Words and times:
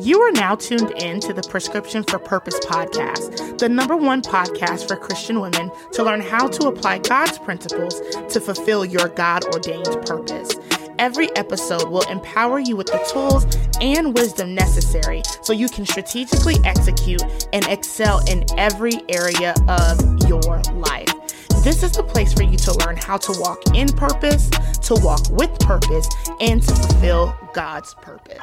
You 0.00 0.20
are 0.22 0.32
now 0.32 0.56
tuned 0.56 0.90
in 0.96 1.20
to 1.20 1.32
the 1.32 1.42
Prescription 1.42 2.02
for 2.02 2.18
Purpose 2.18 2.58
podcast, 2.60 3.58
the 3.58 3.68
number 3.68 3.96
one 3.96 4.22
podcast 4.22 4.88
for 4.88 4.96
Christian 4.96 5.40
women 5.40 5.70
to 5.92 6.02
learn 6.02 6.20
how 6.20 6.48
to 6.48 6.66
apply 6.66 6.98
God's 6.98 7.38
principles 7.38 8.00
to 8.28 8.40
fulfill 8.40 8.84
your 8.84 9.08
God 9.08 9.44
ordained 9.54 10.04
purpose. 10.04 10.56
Every 10.98 11.34
episode 11.36 11.88
will 11.90 12.02
empower 12.10 12.58
you 12.58 12.74
with 12.76 12.88
the 12.88 12.98
tools 13.12 13.46
and 13.80 14.14
wisdom 14.14 14.54
necessary 14.54 15.22
so 15.42 15.52
you 15.52 15.68
can 15.68 15.86
strategically 15.86 16.56
execute 16.64 17.22
and 17.52 17.64
excel 17.66 18.18
in 18.28 18.44
every 18.58 19.00
area 19.08 19.54
of 19.68 20.28
your 20.28 20.60
life. 20.72 21.12
This 21.62 21.84
is 21.84 21.92
the 21.92 22.02
place 22.02 22.32
for 22.32 22.42
you 22.42 22.56
to 22.58 22.72
learn 22.84 22.96
how 22.96 23.16
to 23.18 23.32
walk 23.38 23.62
in 23.74 23.88
purpose, 23.88 24.50
to 24.82 24.94
walk 24.96 25.30
with 25.30 25.56
purpose, 25.60 26.08
and 26.40 26.60
to 26.62 26.74
fulfill 26.74 27.34
God's 27.54 27.94
purpose. 27.94 28.42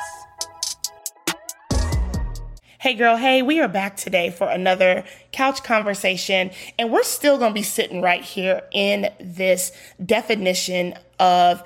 Hey, 2.82 2.96
girl, 2.96 3.16
hey, 3.16 3.44
we 3.44 3.60
are 3.60 3.68
back 3.68 3.96
today 3.96 4.32
for 4.32 4.50
another 4.50 5.04
couch 5.32 5.64
conversation, 5.64 6.50
and 6.80 6.92
we're 6.92 7.04
still 7.04 7.38
going 7.38 7.52
to 7.52 7.54
be 7.54 7.62
sitting 7.62 8.02
right 8.02 8.24
here 8.24 8.64
in 8.72 9.08
this 9.20 9.72
definition 10.04 10.96
of 11.20 11.62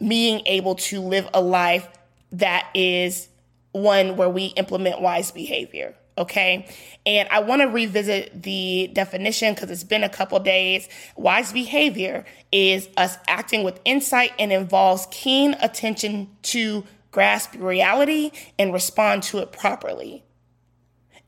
being 0.00 0.44
able 0.44 0.74
to 0.74 1.00
live 1.00 1.28
a 1.32 1.40
life 1.40 1.88
that 2.32 2.68
is 2.74 3.28
one 3.70 4.16
where 4.16 4.28
we 4.28 4.46
implement 4.46 5.00
wise 5.00 5.30
behavior. 5.30 5.94
Okay. 6.18 6.68
And 7.06 7.28
I 7.28 7.38
want 7.38 7.62
to 7.62 7.68
revisit 7.68 8.42
the 8.42 8.90
definition 8.92 9.54
because 9.54 9.70
it's 9.70 9.84
been 9.84 10.02
a 10.02 10.08
couple 10.08 10.40
days. 10.40 10.88
Wise 11.14 11.52
behavior 11.52 12.24
is 12.50 12.88
us 12.96 13.16
acting 13.28 13.62
with 13.62 13.78
insight 13.84 14.32
and 14.36 14.52
involves 14.52 15.06
keen 15.12 15.54
attention 15.60 16.28
to 16.42 16.82
grasp 17.12 17.54
reality 17.56 18.32
and 18.58 18.72
respond 18.72 19.22
to 19.22 19.38
it 19.38 19.52
properly. 19.52 20.24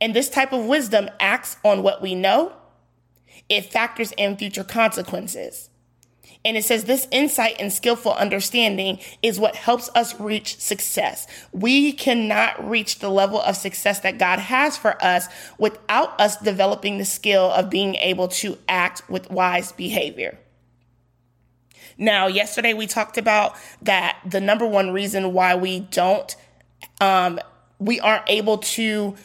And 0.01 0.15
this 0.15 0.29
type 0.29 0.53
of 0.53 0.65
wisdom 0.65 1.09
acts 1.19 1.57
on 1.65 1.83
what 1.83 2.01
we 2.01 2.15
know, 2.15 2.53
it 3.49 3.73
factors 3.73 4.13
in 4.13 4.37
future 4.37 4.65
consequences. 4.65 5.71
And 6.45 6.57
it 6.57 6.65
says 6.65 6.85
this 6.85 7.09
insight 7.11 7.57
and 7.59 7.73
skillful 7.73 8.13
understanding 8.13 9.01
is 9.23 9.41
what 9.41 9.57
helps 9.57 9.91
us 9.95 10.19
reach 10.21 10.59
success. 10.59 11.27
We 11.53 11.93
cannot 11.93 12.69
reach 12.69 13.01
the 13.01 13.11
level 13.11 13.41
of 13.41 13.57
success 13.57 14.01
that 14.01 14.19
God 14.19 14.39
has 14.39 14.77
for 14.77 15.03
us 15.05 15.27
without 15.59 16.19
us 16.21 16.37
developing 16.37 16.99
the 16.99 17.05
skill 17.05 17.51
of 17.51 17.71
being 17.71 17.97
able 17.97 18.29
to 18.29 18.57
act 18.69 19.09
with 19.11 19.31
wise 19.31 19.73
behavior. 19.73 20.39
Now, 21.99 22.29
yesterday 22.29 22.75
we 22.75 22.87
talked 22.87 23.19
about 23.19 23.57
that 23.83 24.19
the 24.25 24.41
number 24.41 24.65
one 24.65 24.93
reason 24.93 25.33
why 25.33 25.57
we 25.57 25.81
don't, 25.81 26.35
um, 27.01 27.41
we 27.81 27.99
aren't 27.99 28.29
able 28.29 28.59
to 28.59 29.17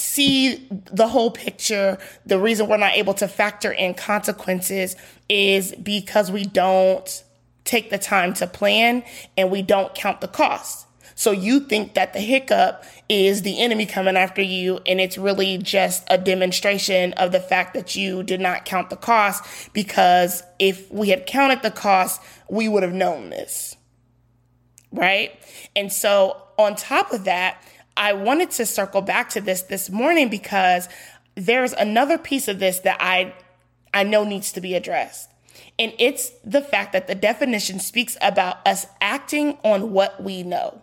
see 0.00 0.66
the 0.70 1.08
whole 1.08 1.30
picture, 1.30 1.98
the 2.26 2.38
reason 2.38 2.68
we're 2.68 2.76
not 2.76 2.94
able 2.94 3.14
to 3.14 3.28
factor 3.28 3.70
in 3.72 3.94
consequences 3.94 4.96
is 5.28 5.74
because 5.82 6.30
we 6.30 6.44
don't 6.44 7.24
take 7.64 7.90
the 7.90 7.98
time 7.98 8.34
to 8.34 8.46
plan 8.46 9.04
and 9.36 9.50
we 9.50 9.62
don't 9.62 9.94
count 9.94 10.20
the 10.20 10.28
cost. 10.28 10.86
So 11.14 11.32
you 11.32 11.60
think 11.60 11.94
that 11.94 12.14
the 12.14 12.20
hiccup 12.20 12.82
is 13.10 13.42
the 13.42 13.60
enemy 13.60 13.84
coming 13.84 14.16
after 14.16 14.40
you, 14.40 14.80
and 14.86 14.98
it's 14.98 15.18
really 15.18 15.58
just 15.58 16.02
a 16.08 16.16
demonstration 16.16 17.12
of 17.14 17.30
the 17.30 17.40
fact 17.40 17.74
that 17.74 17.94
you 17.94 18.22
did 18.22 18.40
not 18.40 18.64
count 18.64 18.88
the 18.88 18.96
cost 18.96 19.44
because 19.74 20.42
if 20.58 20.90
we 20.90 21.10
had 21.10 21.26
counted 21.26 21.60
the 21.60 21.70
cost, 21.70 22.22
we 22.48 22.68
would 22.68 22.82
have 22.82 22.94
known 22.94 23.28
this. 23.28 23.76
Right? 24.92 25.38
And 25.76 25.92
so 25.92 26.42
on 26.58 26.74
top 26.74 27.12
of 27.12 27.24
that, 27.24 27.62
I 28.00 28.14
wanted 28.14 28.50
to 28.52 28.64
circle 28.64 29.02
back 29.02 29.28
to 29.30 29.42
this 29.42 29.60
this 29.60 29.90
morning 29.90 30.30
because 30.30 30.88
there's 31.34 31.74
another 31.74 32.16
piece 32.16 32.48
of 32.48 32.58
this 32.58 32.80
that 32.80 32.96
I 32.98 33.34
I 33.92 34.04
know 34.04 34.24
needs 34.24 34.52
to 34.52 34.60
be 34.62 34.74
addressed. 34.74 35.28
And 35.78 35.92
it's 35.98 36.30
the 36.42 36.62
fact 36.62 36.94
that 36.94 37.08
the 37.08 37.14
definition 37.14 37.78
speaks 37.78 38.16
about 38.22 38.66
us 38.66 38.86
acting 39.02 39.58
on 39.62 39.92
what 39.92 40.22
we 40.22 40.42
know. 40.42 40.80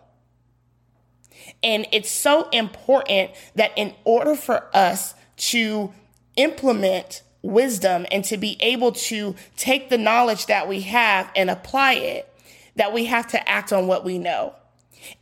And 1.60 1.88
it's 1.90 2.10
so 2.10 2.48
important 2.50 3.32
that 3.56 3.72
in 3.76 3.94
order 4.04 4.36
for 4.36 4.68
us 4.72 5.14
to 5.38 5.92
implement 6.36 7.22
wisdom 7.42 8.06
and 8.12 8.24
to 8.26 8.36
be 8.36 8.56
able 8.60 8.92
to 8.92 9.34
take 9.56 9.88
the 9.88 9.98
knowledge 9.98 10.46
that 10.46 10.68
we 10.68 10.82
have 10.82 11.32
and 11.34 11.50
apply 11.50 11.94
it, 11.94 12.32
that 12.76 12.92
we 12.92 13.06
have 13.06 13.26
to 13.28 13.48
act 13.48 13.72
on 13.72 13.88
what 13.88 14.04
we 14.04 14.18
know. 14.18 14.54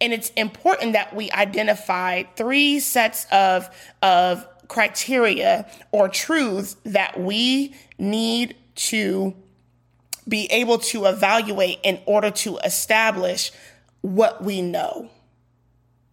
And 0.00 0.12
it's 0.12 0.30
important 0.30 0.92
that 0.92 1.14
we 1.14 1.30
identify 1.30 2.24
three 2.36 2.80
sets 2.80 3.26
of, 3.32 3.68
of 4.02 4.46
criteria 4.68 5.70
or 5.92 6.08
truths 6.08 6.76
that 6.84 7.18
we 7.18 7.74
need 7.98 8.56
to 8.74 9.34
be 10.28 10.46
able 10.46 10.78
to 10.78 11.06
evaluate 11.06 11.78
in 11.82 12.00
order 12.06 12.30
to 12.30 12.58
establish 12.58 13.52
what 14.00 14.42
we 14.42 14.60
know. 14.62 15.08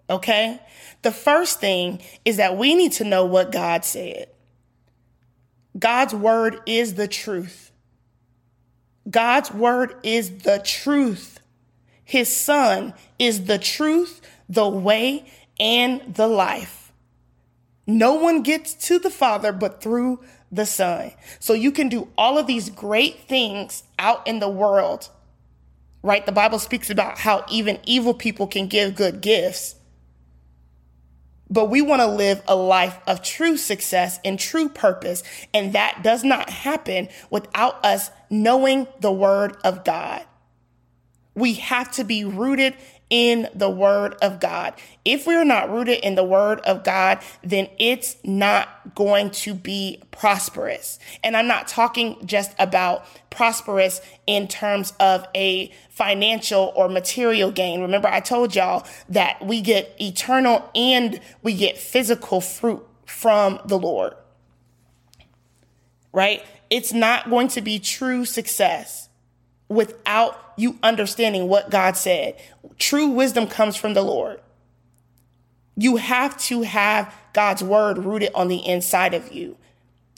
Okay? 0.10 0.60
The 1.02 1.12
first 1.12 1.60
thing 1.60 2.02
is 2.24 2.38
that 2.38 2.58
we 2.58 2.76
need 2.76 2.94
to 2.94 3.04
know 3.04 3.26
what 3.26 3.52
God 3.52 3.84
said. 3.84 4.28
God's 5.78 6.14
word 6.14 6.62
is 6.66 6.94
the 6.94 7.08
truth. 7.08 7.72
God's 9.10 9.52
word 9.52 9.96
is 10.04 10.40
the 10.40 10.62
truth. 10.64 11.40
His 12.04 12.34
son 12.34 12.94
is 13.18 13.46
the 13.46 13.58
truth, 13.58 14.22
the 14.50 14.68
way, 14.68 15.26
and 15.60 16.16
the 16.16 16.28
life. 16.28 16.92
No 17.86 18.14
one 18.14 18.44
gets 18.44 18.74
to 18.88 19.00
the 19.00 19.10
Father 19.10 19.52
but 19.52 19.82
through 19.82 20.20
the 20.52 20.66
Son. 20.66 21.12
So 21.40 21.54
you 21.54 21.72
can 21.72 21.90
do 21.90 22.10
all 22.18 22.38
of 22.38 22.48
these 22.48 22.70
great 22.70 23.28
things 23.28 23.84
out 24.00 24.26
in 24.28 24.40
the 24.40 24.50
world, 24.50 25.10
right? 26.02 26.26
The 26.26 26.32
Bible 26.32 26.60
speaks 26.60 26.90
about 26.90 27.20
how 27.20 27.46
even 27.50 27.80
evil 27.86 28.14
people 28.14 28.48
can 28.48 28.68
give 28.68 28.96
good 28.96 29.22
gifts. 29.22 29.76
But 31.50 31.70
we 31.70 31.82
want 31.82 32.02
to 32.02 32.08
live 32.08 32.42
a 32.48 32.56
life 32.56 32.98
of 33.06 33.22
true 33.22 33.58
success 33.58 34.20
and 34.24 34.40
true 34.40 34.70
purpose. 34.70 35.24
And 35.54 35.74
that 35.74 36.02
does 36.04 36.24
not 36.24 36.50
happen 36.50 37.10
without 37.30 37.84
us 37.84 38.10
knowing 38.30 38.88
the 39.02 39.12
Word 39.12 39.58
of 39.64 39.84
God. 39.84 40.24
We 41.36 41.54
have 41.56 41.92
to 41.94 42.04
be 42.04 42.24
rooted 42.24 42.76
in 43.10 43.48
the 43.54 43.70
word 43.70 44.16
of 44.24 44.40
God. 44.40 44.74
If 45.06 45.28
we're 45.28 45.44
not 45.46 45.70
rooted 45.70 46.00
in 46.00 46.16
the 46.16 46.24
word 46.24 46.60
of 46.62 46.84
God, 46.84 47.20
then 47.44 47.68
it's 47.78 48.18
not 48.24 48.96
going 48.96 49.30
to 49.30 49.54
be 49.54 50.02
prosperous. 50.10 50.98
And 51.24 51.38
I'm 51.38 51.46
not 51.46 51.68
talking 51.68 52.26
just 52.26 52.56
about 52.58 53.06
prosperous 53.30 54.02
in 54.26 54.48
terms 54.48 54.94
of 55.00 55.28
a 55.36 55.72
financial 55.92 56.74
or 56.76 56.90
material 56.90 57.52
gain. 57.52 57.82
Remember, 57.82 58.08
I 58.08 58.20
told 58.20 58.56
y'all 58.56 58.88
that 59.10 59.46
we 59.46 59.62
get 59.62 59.96
eternal 60.02 60.68
and 60.74 61.20
we 61.44 61.54
get 61.54 61.78
physical 61.78 62.42
fruit 62.42 62.84
from 63.06 63.60
the 63.66 63.78
Lord. 63.78 64.16
Right? 66.12 66.44
It's 66.72 66.94
not 66.94 67.30
going 67.30 67.50
to 67.50 67.62
be 67.62 67.78
true 67.78 68.26
success 68.26 69.10
without 69.70 70.43
you 70.58 70.78
understanding 70.84 71.48
what 71.48 71.70
God 71.70 71.98
said. 71.98 72.36
True 72.78 73.08
wisdom 73.08 73.48
comes 73.48 73.76
from 73.76 73.94
the 73.94 74.04
Lord. 74.04 74.40
You 75.76 75.98
have 75.98 76.38
to 76.44 76.62
have 76.62 77.14
God's 77.34 77.64
word 77.64 77.98
rooted 77.98 78.32
on 78.36 78.48
the 78.48 78.66
inside 78.66 79.14
of 79.14 79.32
you. 79.32 79.58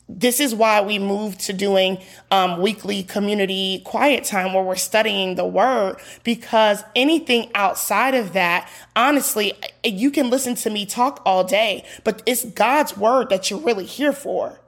This 0.07 0.39
is 0.39 0.53
why 0.53 0.81
we 0.81 0.99
moved 0.99 1.39
to 1.41 1.53
doing 1.53 1.97
um, 2.29 2.61
weekly 2.61 3.01
community 3.01 3.81
quiet 3.85 4.23
time 4.23 4.53
where 4.53 4.63
we're 4.63 4.75
studying 4.75 5.33
the 5.33 5.45
word 5.45 5.97
because 6.23 6.83
anything 6.95 7.49
outside 7.55 8.13
of 8.13 8.33
that, 8.33 8.69
honestly, 8.95 9.53
you 9.83 10.11
can 10.11 10.29
listen 10.29 10.53
to 10.55 10.69
me 10.69 10.85
talk 10.85 11.23
all 11.25 11.43
day, 11.43 11.83
but 12.03 12.21
it's 12.27 12.45
God's 12.45 12.95
word 12.95 13.29
that 13.29 13.49
you're 13.49 13.59
really 13.59 13.85
here 13.85 14.13
for. 14.13 14.59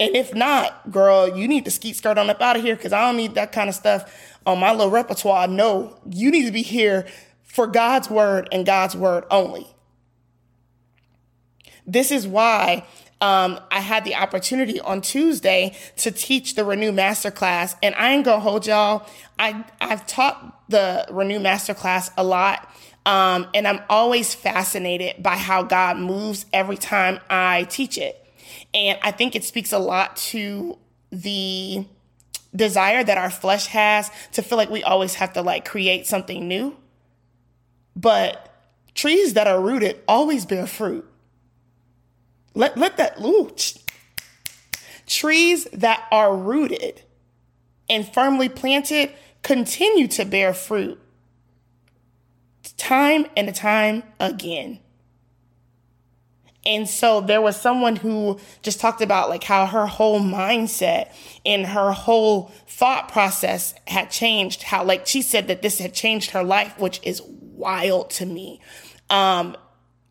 And 0.00 0.14
if 0.14 0.34
not, 0.34 0.90
girl, 0.90 1.36
you 1.36 1.48
need 1.48 1.64
to 1.64 1.70
skeet 1.70 1.96
skirt 1.96 2.18
on 2.18 2.30
up 2.30 2.40
out 2.40 2.56
of 2.56 2.62
here 2.62 2.76
because 2.76 2.92
I 2.92 3.00
don't 3.06 3.16
need 3.16 3.34
that 3.34 3.52
kind 3.52 3.68
of 3.68 3.74
stuff 3.74 4.38
on 4.46 4.58
my 4.60 4.70
little 4.70 4.90
repertoire. 4.90 5.48
No, 5.48 5.98
you 6.08 6.30
need 6.30 6.46
to 6.46 6.52
be 6.52 6.62
here 6.62 7.06
for 7.42 7.66
God's 7.66 8.08
word 8.08 8.48
and 8.52 8.64
God's 8.64 8.96
word 8.96 9.24
only. 9.30 9.66
This 11.86 12.12
is 12.12 12.26
why 12.26 12.84
um, 13.20 13.58
I 13.70 13.80
had 13.80 14.04
the 14.04 14.14
opportunity 14.14 14.80
on 14.80 15.00
Tuesday 15.00 15.74
to 15.96 16.10
teach 16.10 16.54
the 16.54 16.64
Renew 16.64 16.92
Masterclass, 16.92 17.74
and 17.82 17.94
I 17.96 18.12
ain't 18.12 18.24
gonna 18.24 18.40
hold 18.40 18.66
y'all. 18.66 19.06
I 19.38 19.64
I've 19.80 20.06
taught 20.06 20.68
the 20.68 21.06
Renew 21.10 21.40
Masterclass 21.40 22.12
a 22.16 22.22
lot, 22.22 22.70
um, 23.06 23.48
and 23.54 23.66
I'm 23.66 23.80
always 23.88 24.34
fascinated 24.34 25.22
by 25.22 25.36
how 25.36 25.62
God 25.62 25.96
moves 25.96 26.46
every 26.52 26.76
time 26.76 27.18
I 27.28 27.64
teach 27.64 27.98
it. 27.98 28.24
And 28.74 28.98
I 29.02 29.10
think 29.10 29.34
it 29.34 29.44
speaks 29.44 29.72
a 29.72 29.78
lot 29.78 30.16
to 30.16 30.78
the 31.10 31.84
desire 32.54 33.04
that 33.04 33.18
our 33.18 33.30
flesh 33.30 33.66
has 33.66 34.10
to 34.32 34.42
feel 34.42 34.58
like 34.58 34.70
we 34.70 34.82
always 34.82 35.14
have 35.14 35.32
to 35.34 35.42
like 35.42 35.64
create 35.64 36.06
something 36.06 36.46
new. 36.48 36.76
But 37.94 38.54
trees 38.94 39.34
that 39.34 39.46
are 39.46 39.60
rooted 39.60 40.00
always 40.06 40.46
bear 40.46 40.66
fruit. 40.66 41.08
Let, 42.54 42.76
let 42.76 42.96
that, 42.96 43.20
ooh, 43.20 43.50
trees 45.06 45.64
that 45.72 46.06
are 46.10 46.36
rooted 46.36 47.02
and 47.88 48.12
firmly 48.12 48.48
planted 48.48 49.12
continue 49.42 50.08
to 50.08 50.24
bear 50.24 50.52
fruit 50.52 51.00
time 52.78 53.26
and 53.36 53.54
time 53.54 54.02
again. 54.18 54.80
And 56.68 56.86
so 56.86 57.22
there 57.22 57.40
was 57.40 57.58
someone 57.58 57.96
who 57.96 58.38
just 58.60 58.78
talked 58.78 59.00
about 59.00 59.30
like 59.30 59.42
how 59.42 59.64
her 59.64 59.86
whole 59.86 60.20
mindset 60.20 61.10
and 61.46 61.64
her 61.64 61.92
whole 61.92 62.52
thought 62.66 63.10
process 63.10 63.74
had 63.86 64.10
changed. 64.10 64.64
How 64.64 64.84
like 64.84 65.06
she 65.06 65.22
said 65.22 65.48
that 65.48 65.62
this 65.62 65.78
had 65.78 65.94
changed 65.94 66.32
her 66.32 66.44
life, 66.44 66.78
which 66.78 67.00
is 67.02 67.22
wild 67.22 68.10
to 68.10 68.26
me. 68.26 68.60
Um, 69.08 69.56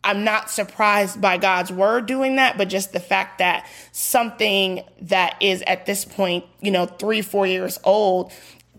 I'm 0.02 0.24
not 0.24 0.50
surprised 0.50 1.20
by 1.20 1.38
God's 1.38 1.70
word 1.70 2.06
doing 2.06 2.36
that, 2.36 2.58
but 2.58 2.68
just 2.68 2.92
the 2.92 3.00
fact 3.00 3.38
that 3.38 3.64
something 3.92 4.82
that 5.02 5.36
is 5.40 5.62
at 5.64 5.86
this 5.86 6.04
point, 6.04 6.44
you 6.60 6.72
know, 6.72 6.86
three, 6.86 7.22
four 7.22 7.46
years 7.46 7.78
old, 7.84 8.32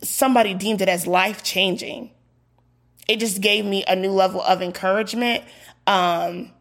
somebody 0.04 0.54
deemed 0.54 0.82
it 0.82 0.90
as 0.90 1.08
life 1.08 1.44
changing. 1.44 2.12
It 3.08 3.22
just 3.22 3.40
gave 3.40 3.64
me 3.64 3.86
a 3.88 3.96
new 3.96 4.12
level 4.12 4.42
of 4.42 4.62
encouragement. 4.62 5.46
Um, 5.88 6.52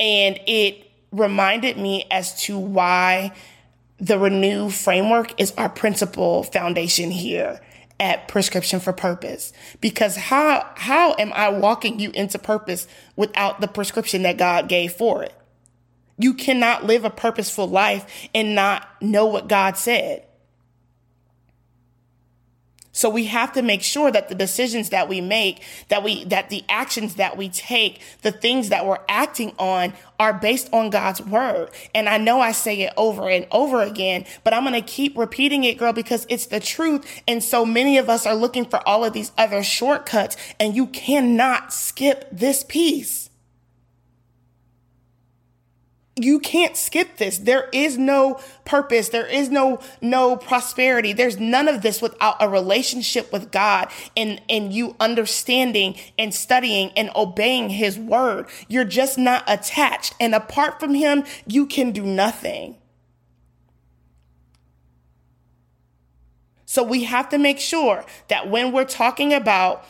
and 0.00 0.40
it 0.46 0.90
reminded 1.12 1.76
me 1.76 2.06
as 2.10 2.42
to 2.42 2.58
why 2.58 3.32
the 3.98 4.18
Renew 4.18 4.70
framework 4.70 5.38
is 5.38 5.52
our 5.58 5.68
principal 5.68 6.42
foundation 6.42 7.10
here 7.10 7.60
at 8.00 8.28
Prescription 8.28 8.80
for 8.80 8.94
Purpose. 8.94 9.52
Because 9.82 10.16
how, 10.16 10.66
how 10.74 11.14
am 11.18 11.32
I 11.34 11.50
walking 11.50 12.00
you 12.00 12.10
into 12.12 12.38
purpose 12.38 12.88
without 13.14 13.60
the 13.60 13.68
prescription 13.68 14.22
that 14.22 14.38
God 14.38 14.68
gave 14.68 14.92
for 14.92 15.22
it? 15.22 15.34
You 16.16 16.32
cannot 16.32 16.86
live 16.86 17.04
a 17.04 17.10
purposeful 17.10 17.68
life 17.68 18.28
and 18.34 18.54
not 18.54 18.88
know 19.02 19.26
what 19.26 19.48
God 19.48 19.76
said. 19.76 20.24
So 23.00 23.08
we 23.08 23.24
have 23.24 23.54
to 23.54 23.62
make 23.62 23.80
sure 23.80 24.12
that 24.12 24.28
the 24.28 24.34
decisions 24.34 24.90
that 24.90 25.08
we 25.08 25.22
make, 25.22 25.62
that 25.88 26.02
we, 26.02 26.24
that 26.24 26.50
the 26.50 26.62
actions 26.68 27.14
that 27.14 27.34
we 27.34 27.48
take, 27.48 28.02
the 28.20 28.30
things 28.30 28.68
that 28.68 28.84
we're 28.84 28.98
acting 29.08 29.54
on 29.58 29.94
are 30.18 30.34
based 30.34 30.68
on 30.70 30.90
God's 30.90 31.22
word. 31.22 31.70
And 31.94 32.10
I 32.10 32.18
know 32.18 32.42
I 32.42 32.52
say 32.52 32.82
it 32.82 32.92
over 32.98 33.30
and 33.30 33.46
over 33.52 33.80
again, 33.80 34.26
but 34.44 34.52
I'm 34.52 34.64
going 34.64 34.74
to 34.74 34.86
keep 34.86 35.16
repeating 35.16 35.64
it, 35.64 35.78
girl, 35.78 35.94
because 35.94 36.26
it's 36.28 36.44
the 36.44 36.60
truth. 36.60 37.22
And 37.26 37.42
so 37.42 37.64
many 37.64 37.96
of 37.96 38.10
us 38.10 38.26
are 38.26 38.34
looking 38.34 38.66
for 38.66 38.86
all 38.86 39.02
of 39.02 39.14
these 39.14 39.32
other 39.38 39.62
shortcuts 39.62 40.36
and 40.60 40.76
you 40.76 40.86
cannot 40.86 41.72
skip 41.72 42.28
this 42.30 42.64
piece 42.64 43.29
you 46.22 46.38
can't 46.38 46.76
skip 46.76 47.16
this. 47.16 47.38
There 47.38 47.68
is 47.72 47.98
no 47.98 48.40
purpose. 48.64 49.08
There 49.08 49.26
is 49.26 49.48
no, 49.48 49.80
no 50.00 50.36
prosperity. 50.36 51.12
There's 51.12 51.38
none 51.38 51.68
of 51.68 51.82
this 51.82 52.00
without 52.00 52.36
a 52.40 52.48
relationship 52.48 53.32
with 53.32 53.50
God 53.50 53.90
and, 54.16 54.40
and 54.48 54.72
you 54.72 54.96
understanding 55.00 55.96
and 56.18 56.34
studying 56.34 56.90
and 56.96 57.10
obeying 57.14 57.70
his 57.70 57.98
word. 57.98 58.46
You're 58.68 58.84
just 58.84 59.18
not 59.18 59.44
attached. 59.46 60.14
And 60.20 60.34
apart 60.34 60.80
from 60.80 60.94
him, 60.94 61.24
you 61.46 61.66
can 61.66 61.92
do 61.92 62.02
nothing. 62.02 62.76
So 66.66 66.84
we 66.84 67.04
have 67.04 67.28
to 67.30 67.38
make 67.38 67.58
sure 67.58 68.04
that 68.28 68.48
when 68.48 68.70
we're 68.70 68.84
talking 68.84 69.34
about 69.34 69.84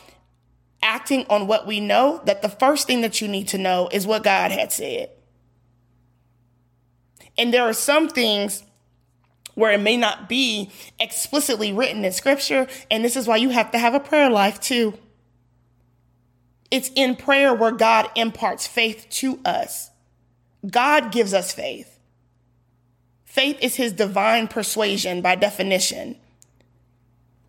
acting 0.81 1.25
on 1.29 1.45
what 1.45 1.67
we 1.67 1.79
know, 1.79 2.21
that 2.25 2.41
the 2.41 2.49
first 2.49 2.87
thing 2.87 3.01
that 3.01 3.21
you 3.21 3.27
need 3.27 3.47
to 3.49 3.57
know 3.57 3.87
is 3.91 4.07
what 4.07 4.23
God 4.23 4.51
had 4.51 4.71
said. 4.71 5.11
And 7.41 7.51
there 7.51 7.63
are 7.63 7.73
some 7.73 8.07
things 8.07 8.61
where 9.55 9.71
it 9.71 9.81
may 9.81 9.97
not 9.97 10.29
be 10.29 10.69
explicitly 10.99 11.73
written 11.73 12.05
in 12.05 12.11
scripture. 12.11 12.67
And 12.91 13.03
this 13.03 13.15
is 13.15 13.25
why 13.27 13.37
you 13.37 13.49
have 13.49 13.71
to 13.71 13.79
have 13.79 13.95
a 13.95 13.99
prayer 13.99 14.29
life 14.29 14.59
too. 14.59 14.93
It's 16.69 16.91
in 16.95 17.15
prayer 17.15 17.51
where 17.51 17.71
God 17.71 18.11
imparts 18.15 18.67
faith 18.67 19.07
to 19.09 19.39
us. 19.43 19.89
God 20.69 21.11
gives 21.11 21.33
us 21.33 21.51
faith. 21.51 21.97
Faith 23.25 23.57
is 23.59 23.75
his 23.75 23.91
divine 23.91 24.47
persuasion 24.47 25.23
by 25.23 25.33
definition. 25.33 26.17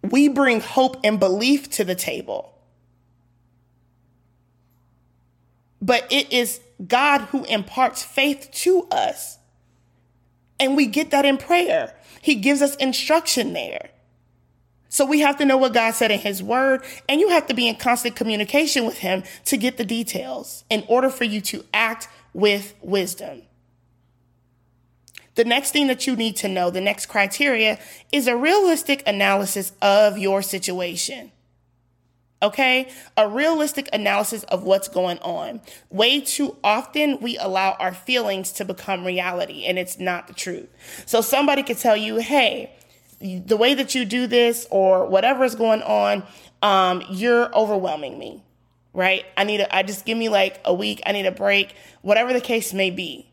We 0.01 0.27
bring 0.27 0.63
hope 0.63 0.97
and 1.05 1.21
belief 1.21 1.69
to 1.73 1.85
the 1.85 1.95
table. 1.95 2.55
But 5.83 6.11
it 6.11 6.33
is 6.33 6.63
God 6.89 7.21
who 7.27 7.45
imparts 7.45 8.03
faith 8.03 8.49
to 8.53 8.89
us. 8.91 9.37
And 10.59 10.77
we 10.77 10.87
get 10.87 11.11
that 11.11 11.25
in 11.25 11.39
prayer. 11.39 11.95
He 12.21 12.37
gives 12.37 12.63
us 12.63 12.77
instruction 12.77 13.53
there. 13.53 13.91
So 14.89 15.07
we 15.07 15.21
have 15.21 15.39
to 15.39 15.47
know 15.47 15.57
what 15.57 15.73
God 15.73 15.95
said 15.95 16.11
in 16.11 16.19
his 16.19 16.43
word, 16.43 16.85
and 17.09 17.19
you 17.19 17.31
have 17.31 17.47
to 17.47 17.55
be 17.55 17.67
in 17.67 17.77
constant 17.77 18.15
communication 18.15 18.85
with 18.85 18.99
him 18.99 19.23
to 19.47 19.57
get 19.57 19.79
the 19.79 19.87
details 19.87 20.65
in 20.69 20.85
order 20.87 21.09
for 21.09 21.25
you 21.25 21.41
to 21.41 21.65
act 21.73 22.09
with 22.35 22.75
wisdom. 22.83 23.43
The 25.35 25.45
next 25.45 25.71
thing 25.71 25.87
that 25.87 26.07
you 26.07 26.15
need 26.15 26.37
to 26.37 26.49
know, 26.49 26.69
the 26.69 26.83
next 26.83 27.07
criteria, 27.07 27.79
is 28.13 28.27
a 28.27 28.37
realistic 28.37 29.03
analysis 29.07 29.73
of 29.81 30.19
your 30.19 30.43
situation. 30.43 31.33
Okay. 32.43 32.91
A 33.17 33.29
realistic 33.29 33.89
analysis 33.93 34.43
of 34.45 34.65
what's 34.65 34.89
going 34.89 35.19
on. 35.21 35.61
Way 35.91 36.21
too 36.21 36.57
often 36.65 37.21
we 37.21 37.39
allow 37.39 37.77
our 37.79 37.95
feelings 37.95 38.51
to 38.53 38.65
become 38.65 39.07
reality 39.07 39.65
and 39.65 39.79
it's 39.79 39.99
not 39.99 40.27
the 40.27 40.35
truth. 40.35 40.69
So 41.07 41.21
somebody 41.21 41.63
could 41.63 41.79
tell 41.79 41.97
you, 41.97 42.17
Hey, 42.17 42.73
the 43.21 43.57
way 43.57 43.75
that 43.75 43.95
you 43.95 44.05
do 44.05 44.27
this 44.27 44.67
or 44.71 45.07
whatever 45.07 45.45
is 45.45 45.55
going 45.55 45.83
on, 45.83 46.25
um, 46.63 47.05
you're 47.09 47.55
overwhelming 47.55 48.19
me, 48.19 48.43
right? 48.93 49.25
I 49.37 49.45
need 49.45 49.61
a, 49.61 49.75
I 49.75 49.85
just 49.85 50.05
give 50.05 50.19
me 50.19 50.29
like 50.29 50.61
a 50.65 50.75
week. 50.75 51.01
I 51.07 51.13
need 51.13 51.27
a 51.27 51.33
break, 51.33 51.75
whatever 52.03 52.33
the 52.33 52.41
case 52.41 52.73
may 52.75 52.91
be. 52.91 53.31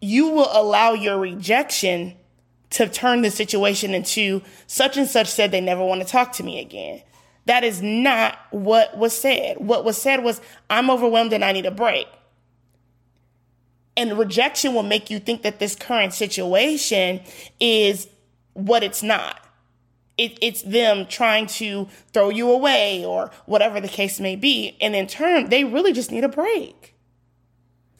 You 0.00 0.28
will 0.28 0.48
allow 0.50 0.94
your 0.94 1.18
rejection 1.18 2.16
to 2.70 2.88
turn 2.88 3.22
the 3.22 3.30
situation 3.30 3.94
into 3.94 4.42
such 4.66 4.96
and 4.96 5.06
such 5.06 5.28
said 5.28 5.52
they 5.52 5.60
never 5.60 5.84
want 5.84 6.00
to 6.00 6.06
talk 6.06 6.32
to 6.32 6.42
me 6.42 6.58
again. 6.58 7.02
That 7.46 7.64
is 7.64 7.82
not 7.82 8.38
what 8.50 8.96
was 8.96 9.18
said. 9.18 9.56
What 9.58 9.84
was 9.84 10.00
said 10.00 10.22
was, 10.22 10.40
I'm 10.70 10.90
overwhelmed 10.90 11.32
and 11.32 11.44
I 11.44 11.52
need 11.52 11.66
a 11.66 11.70
break. 11.70 12.06
And 13.96 14.18
rejection 14.18 14.74
will 14.74 14.84
make 14.84 15.10
you 15.10 15.18
think 15.18 15.42
that 15.42 15.58
this 15.58 15.74
current 15.74 16.14
situation 16.14 17.20
is 17.60 18.08
what 18.54 18.82
it's 18.82 19.02
not. 19.02 19.38
It, 20.16 20.38
it's 20.40 20.62
them 20.62 21.06
trying 21.06 21.46
to 21.48 21.88
throw 22.12 22.28
you 22.28 22.50
away 22.50 23.04
or 23.04 23.30
whatever 23.46 23.80
the 23.80 23.88
case 23.88 24.20
may 24.20 24.36
be. 24.36 24.76
And 24.80 24.94
in 24.94 25.06
turn, 25.06 25.48
they 25.48 25.64
really 25.64 25.92
just 25.92 26.10
need 26.10 26.24
a 26.24 26.28
break 26.28 26.91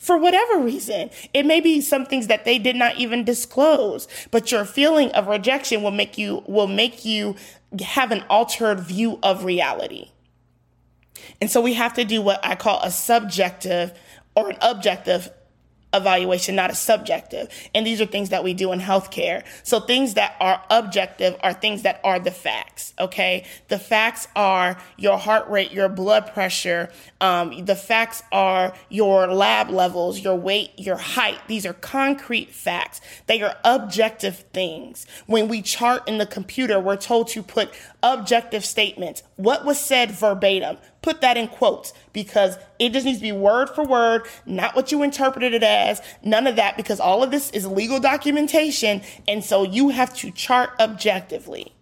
for 0.03 0.19
whatever 0.19 0.59
reason. 0.59 1.11
It 1.33 1.47
may 1.47 1.61
be 1.61 1.81
some 1.81 2.05
things 2.05 2.27
that 2.27 2.45
they 2.45 2.59
did 2.59 2.75
not 2.75 2.97
even 2.97 3.23
disclose, 3.23 4.09
but 4.33 4.51
your 4.51 4.65
feeling 4.65 5.13
of 5.13 5.29
rejection 5.29 5.81
will 5.81 5.93
make 5.93 6.19
you, 6.19 6.43
will 6.49 6.67
make 6.67 7.05
you 7.05 7.37
have 7.81 8.11
an 8.11 8.25
altered 8.29 8.81
view 8.81 9.21
of 9.23 9.45
reality. 9.45 10.11
And 11.41 11.49
so 11.49 11.61
we 11.61 11.75
have 11.75 11.95
to 11.95 12.05
do 12.05 12.21
what 12.21 12.45
I 12.45 12.57
call 12.57 12.83
a 12.83 12.91
subjective 12.91 13.97
or 14.35 14.51
an 14.51 14.57
objective 14.61 15.31
evaluation, 15.93 16.55
not 16.55 16.71
a 16.71 16.75
subjective. 16.75 17.49
And 17.75 17.87
these 17.87 18.01
are 18.01 18.07
things 18.07 18.31
that 18.31 18.45
we 18.45 18.55
do 18.55 18.73
in 18.73 18.81
healthcare. 18.81 19.45
So 19.63 19.81
things 19.81 20.15
that 20.15 20.37
are 20.41 20.63
objective 20.71 21.37
are 21.43 21.53
things 21.53 21.83
that 21.83 22.01
are 22.05 22.19
the 22.19 22.31
facts. 22.31 22.95
Okay. 22.99 23.45
The 23.69 23.79
facts 23.79 24.29
are 24.35 24.79
your 24.97 25.19
heart 25.19 25.49
rate, 25.49 25.73
your 25.73 25.89
blood 25.89 26.33
pressure. 26.33 26.91
Um, 27.21 27.65
the 27.65 27.77
facts 27.77 28.23
are 28.33 28.75
your 28.89 29.27
lab 29.27 29.71
levels, 29.71 30.21
your 30.21 30.37
weight, 30.37 30.73
your 30.79 30.97
height. 30.97 31.39
These 31.49 31.67
are 31.67 31.75
concrete 31.75 32.51
facts. 32.51 33.01
They 33.27 33.43
are 33.43 33.57
objective 33.65 34.45
things. 34.53 35.07
When 35.27 35.49
we 35.49 35.63
chart 35.63 36.09
in 36.09 36.19
the 36.19 36.27
computer, 36.27 36.81
we're 36.81 36.97
told 36.97 37.29
to 37.29 37.43
put 37.43 37.71
objective 38.03 38.65
statements. 38.65 39.23
What 39.43 39.65
was 39.65 39.81
said 39.81 40.13
verbatim? 40.13 40.79
Put 41.03 41.21
that 41.21 41.37
in 41.37 41.49
quotes 41.49 41.93
because 42.13 42.59
it 42.79 42.93
just 42.93 43.05
needs 43.05 43.19
to 43.19 43.23
be 43.23 43.33
word 43.33 43.71
for 43.71 43.85
word, 43.85 44.29
not 44.47 44.77
what 44.77 44.93
you 44.93 45.03
interpreted 45.03 45.53
it 45.53 45.65
as, 45.65 46.01
none 46.23 46.47
of 46.47 46.55
that, 46.55 46.77
because 46.77 47.01
all 47.01 47.25
of 47.25 47.33
this 47.33 47.51
is 47.51 47.67
legal 47.67 47.99
documentation. 47.99 49.03
And 49.27 49.43
so 49.43 49.65
you 49.65 49.89
have 49.89 50.15
to 50.19 50.31
chart 50.31 50.71
objectively. 50.79 51.75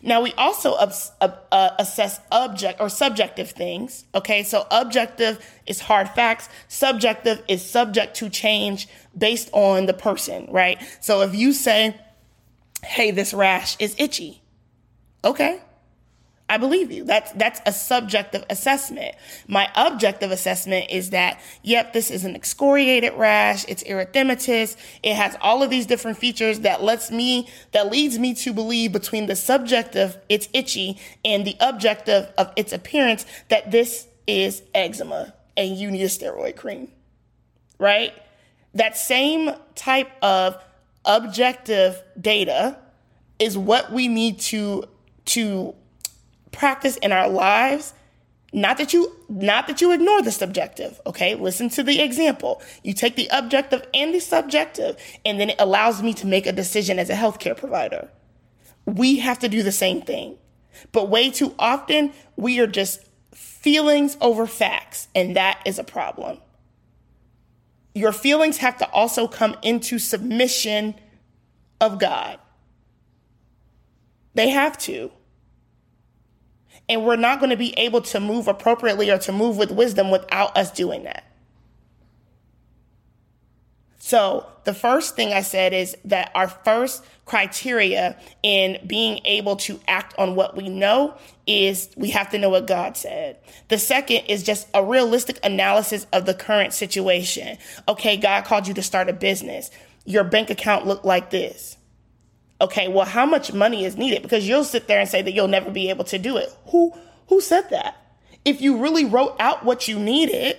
Now 0.00 0.22
we 0.22 0.32
also 0.34 0.74
uh, 0.74 1.70
assess 1.78 2.20
object 2.30 2.80
or 2.80 2.88
subjective 2.88 3.50
things. 3.50 4.04
Okay, 4.14 4.44
so 4.44 4.66
objective 4.70 5.44
is 5.66 5.80
hard 5.80 6.08
facts. 6.10 6.48
Subjective 6.68 7.42
is 7.48 7.68
subject 7.68 8.14
to 8.18 8.28
change 8.30 8.86
based 9.16 9.50
on 9.52 9.86
the 9.86 9.94
person, 9.94 10.46
right? 10.50 10.80
So 11.00 11.22
if 11.22 11.34
you 11.34 11.52
say, 11.52 11.96
"Hey, 12.84 13.10
this 13.10 13.32
rash 13.32 13.76
is 13.80 13.96
itchy," 13.98 14.42
okay, 15.24 15.60
I 16.50 16.56
believe 16.56 16.90
you. 16.90 17.04
That's 17.04 17.30
that's 17.32 17.60
a 17.66 17.72
subjective 17.72 18.44
assessment. 18.48 19.14
My 19.46 19.70
objective 19.74 20.30
assessment 20.30 20.90
is 20.90 21.10
that 21.10 21.40
yep, 21.62 21.92
this 21.92 22.10
is 22.10 22.24
an 22.24 22.34
excoriated 22.34 23.12
rash, 23.14 23.66
it's 23.68 23.84
erythematous, 23.84 24.76
it 25.02 25.14
has 25.14 25.36
all 25.42 25.62
of 25.62 25.68
these 25.68 25.84
different 25.84 26.16
features 26.16 26.60
that 26.60 26.82
lets 26.82 27.10
me 27.10 27.48
that 27.72 27.90
leads 27.90 28.18
me 28.18 28.32
to 28.34 28.52
believe 28.52 28.92
between 28.92 29.26
the 29.26 29.36
subjective 29.36 30.16
it's 30.28 30.48
itchy 30.54 30.98
and 31.24 31.46
the 31.46 31.56
objective 31.60 32.32
of 32.38 32.50
its 32.56 32.72
appearance 32.72 33.26
that 33.48 33.70
this 33.70 34.08
is 34.26 34.62
eczema 34.74 35.34
and 35.56 35.76
you 35.76 35.90
need 35.90 36.02
a 36.02 36.06
steroid 36.06 36.56
cream. 36.56 36.90
Right? 37.78 38.14
That 38.74 38.96
same 38.96 39.50
type 39.74 40.10
of 40.22 40.56
objective 41.04 42.02
data 42.18 42.78
is 43.38 43.58
what 43.58 43.92
we 43.92 44.08
need 44.08 44.40
to 44.40 44.84
to 45.26 45.74
practice 46.58 46.96
in 46.96 47.12
our 47.12 47.28
lives 47.28 47.94
not 48.52 48.78
that 48.78 48.92
you 48.92 49.14
not 49.28 49.66
that 49.66 49.80
you 49.80 49.92
ignore 49.92 50.22
the 50.22 50.32
subjective 50.32 51.00
okay? 51.06 51.34
Listen 51.34 51.68
to 51.70 51.82
the 51.82 52.00
example. 52.00 52.62
You 52.82 52.94
take 52.94 53.14
the 53.14 53.28
objective 53.30 53.86
and 53.92 54.14
the 54.14 54.20
subjective 54.20 54.96
and 55.24 55.38
then 55.38 55.50
it 55.50 55.56
allows 55.58 56.02
me 56.02 56.14
to 56.14 56.26
make 56.26 56.46
a 56.46 56.52
decision 56.52 56.98
as 56.98 57.10
a 57.10 57.14
healthcare 57.14 57.56
provider. 57.56 58.10
We 58.86 59.18
have 59.18 59.38
to 59.40 59.48
do 59.48 59.62
the 59.62 59.72
same 59.72 60.00
thing. 60.00 60.38
But 60.92 61.10
way 61.10 61.30
too 61.30 61.54
often 61.58 62.12
we 62.36 62.58
are 62.60 62.66
just 62.66 63.04
feelings 63.34 64.16
over 64.20 64.46
facts 64.46 65.08
and 65.14 65.36
that 65.36 65.60
is 65.66 65.78
a 65.78 65.84
problem. 65.84 66.38
Your 67.94 68.12
feelings 68.12 68.58
have 68.58 68.78
to 68.78 68.90
also 68.90 69.28
come 69.28 69.56
into 69.62 69.98
submission 69.98 70.94
of 71.80 71.98
god. 71.98 72.38
They 74.34 74.48
have 74.48 74.78
to 74.78 75.10
and 76.88 77.04
we're 77.04 77.16
not 77.16 77.38
going 77.38 77.50
to 77.50 77.56
be 77.56 77.72
able 77.78 78.02
to 78.02 78.20
move 78.20 78.48
appropriately 78.48 79.10
or 79.10 79.18
to 79.18 79.32
move 79.32 79.56
with 79.56 79.70
wisdom 79.70 80.10
without 80.10 80.56
us 80.56 80.70
doing 80.70 81.04
that. 81.04 81.24
So, 83.98 84.46
the 84.64 84.74
first 84.74 85.16
thing 85.16 85.32
I 85.32 85.42
said 85.42 85.72
is 85.72 85.96
that 86.04 86.30
our 86.34 86.48
first 86.48 87.04
criteria 87.24 88.16
in 88.42 88.78
being 88.86 89.20
able 89.24 89.56
to 89.56 89.80
act 89.88 90.14
on 90.18 90.34
what 90.34 90.56
we 90.56 90.68
know 90.68 91.14
is 91.46 91.90
we 91.96 92.10
have 92.10 92.30
to 92.30 92.38
know 92.38 92.50
what 92.50 92.66
God 92.66 92.96
said. 92.96 93.38
The 93.68 93.78
second 93.78 94.24
is 94.28 94.42
just 94.42 94.68
a 94.72 94.84
realistic 94.84 95.38
analysis 95.42 96.06
of 96.12 96.26
the 96.26 96.34
current 96.34 96.72
situation. 96.72 97.58
Okay, 97.86 98.16
God 98.16 98.44
called 98.44 98.66
you 98.66 98.74
to 98.74 98.82
start 98.82 99.08
a 99.08 99.12
business. 99.12 99.70
Your 100.04 100.24
bank 100.24 100.50
account 100.50 100.86
looked 100.86 101.04
like 101.04 101.30
this 101.30 101.77
okay, 102.60 102.88
well, 102.88 103.06
how 103.06 103.26
much 103.26 103.52
money 103.52 103.84
is 103.84 103.96
needed? 103.96 104.22
Because 104.22 104.48
you'll 104.48 104.64
sit 104.64 104.88
there 104.88 105.00
and 105.00 105.08
say 105.08 105.22
that 105.22 105.32
you'll 105.32 105.48
never 105.48 105.70
be 105.70 105.90
able 105.90 106.04
to 106.04 106.18
do 106.18 106.36
it. 106.36 106.54
Who 106.66 106.92
who 107.28 107.40
said 107.40 107.70
that? 107.70 107.96
If 108.44 108.60
you 108.60 108.78
really 108.78 109.04
wrote 109.04 109.36
out 109.38 109.64
what 109.64 109.88
you 109.88 109.98
needed, 109.98 110.58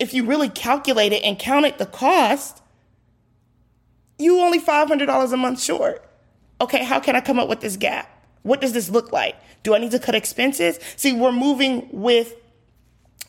if 0.00 0.14
you 0.14 0.24
really 0.24 0.48
calculated 0.48 1.22
and 1.22 1.38
counted 1.38 1.78
the 1.78 1.86
cost, 1.86 2.62
you 4.18 4.40
only 4.40 4.60
$500 4.60 5.32
a 5.32 5.36
month 5.36 5.60
short. 5.60 6.08
Okay, 6.60 6.84
how 6.84 7.00
can 7.00 7.16
I 7.16 7.20
come 7.20 7.38
up 7.38 7.48
with 7.48 7.60
this 7.60 7.76
gap? 7.76 8.08
What 8.42 8.60
does 8.60 8.72
this 8.72 8.88
look 8.88 9.12
like? 9.12 9.36
Do 9.62 9.74
I 9.74 9.78
need 9.78 9.90
to 9.90 9.98
cut 9.98 10.14
expenses? 10.14 10.78
See, 10.96 11.12
we're 11.12 11.32
moving 11.32 11.88
with 11.92 12.34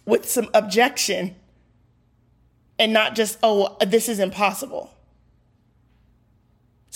with 0.05 0.29
some 0.29 0.49
objection 0.53 1.35
and 2.79 2.93
not 2.93 3.15
just, 3.15 3.37
oh, 3.43 3.75
this 3.85 4.07
is 4.07 4.19
impossible. 4.19 4.93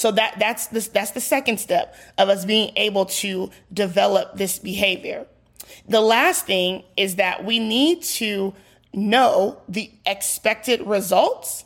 So 0.01 0.11
that 0.13 0.39
that's 0.39 0.65
the, 0.65 0.79
that's 0.91 1.11
the 1.11 1.21
second 1.21 1.59
step 1.59 1.95
of 2.17 2.27
us 2.27 2.43
being 2.43 2.71
able 2.75 3.05
to 3.21 3.51
develop 3.71 4.35
this 4.35 4.57
behavior. 4.57 5.27
The 5.87 6.01
last 6.01 6.47
thing 6.47 6.83
is 6.97 7.17
that 7.17 7.45
we 7.45 7.59
need 7.59 8.01
to 8.17 8.55
know 8.95 9.61
the 9.69 9.91
expected 10.07 10.81
results, 10.87 11.65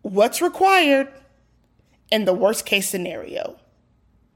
what's 0.00 0.40
required, 0.40 1.08
and 2.10 2.26
the 2.26 2.32
worst 2.32 2.64
case 2.64 2.88
scenario. 2.88 3.60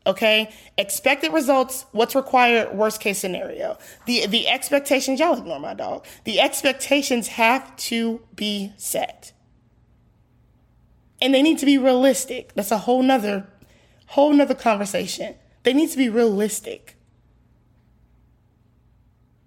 Okay, 0.07 0.51
expected 0.77 1.33
results, 1.33 1.87
what's 1.93 2.15
required, 2.15 2.75
worst 2.75 3.01
case 3.01 3.19
scenario. 3.19 3.79
The 4.05 4.27
the 4.27 4.49
expectations, 4.49 5.19
y'all 5.19 5.39
ignore 5.39 5.61
my 5.61 5.73
dog. 5.73 6.05
The 6.25 6.41
expectations 6.41 7.29
have 7.29 7.75
to 7.89 8.21
be 8.35 8.75
set 8.77 9.33
and 11.21 11.35
they 11.35 11.43
need 11.43 11.59
to 11.59 11.67
be 11.67 11.79
realistic. 11.79 12.53
That's 12.55 12.71
a 12.71 12.79
whole 12.79 13.03
nother, 13.03 13.47
whole 14.07 14.33
nother 14.33 14.55
conversation. 14.55 15.35
They 15.63 15.73
need 15.73 15.91
to 15.91 15.97
be 15.97 16.09
realistic. 16.09 16.97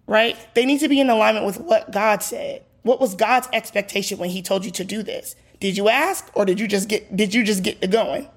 Right? 0.08 0.38
They 0.56 0.66
need 0.66 0.80
to 0.80 0.90
be 0.90 1.00
in 1.00 1.10
alignment 1.10 1.46
with 1.46 1.60
what 1.60 1.92
God 1.92 2.22
said. 2.22 2.64
What 2.84 3.00
was 3.00 3.16
God's 3.16 3.48
expectation 3.54 4.18
when 4.18 4.30
he 4.30 4.42
told 4.42 4.66
you 4.66 4.72
to 4.72 4.84
do 4.84 5.04
this? 5.04 5.36
Did 5.60 5.78
you 5.78 5.90
ask 5.90 6.30
or 6.34 6.44
did 6.44 6.60
you 6.60 6.68
just 6.68 6.90
get 6.90 7.16
did 7.16 7.34
you 7.34 7.44
just 7.44 7.64
get 7.64 7.82
to 7.82 7.88
going? 7.88 8.28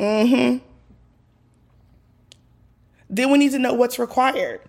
Mm-hmm. 0.00 0.64
Then 3.08 3.30
we 3.30 3.38
need 3.38 3.52
to 3.52 3.58
know 3.58 3.74
what's 3.74 3.98
required. 3.98 4.60